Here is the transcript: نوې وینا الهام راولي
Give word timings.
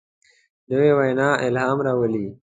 نوې 0.69 0.91
وینا 0.97 1.27
الهام 1.45 1.77
راولي 1.85 2.25